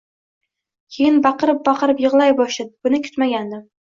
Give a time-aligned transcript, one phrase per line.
[0.95, 3.63] Keyin baqirib-baqirib yig‘lay boshladi, buni kutmagandim